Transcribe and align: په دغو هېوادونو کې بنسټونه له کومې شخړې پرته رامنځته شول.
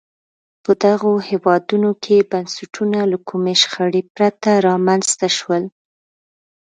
په 0.63 0.71
دغو 0.83 1.11
هېوادونو 1.29 1.89
کې 2.03 2.27
بنسټونه 2.31 2.99
له 3.11 3.17
کومې 3.29 3.53
شخړې 3.61 4.01
پرته 4.15 4.51
رامنځته 4.67 5.27
شول. 5.37 5.63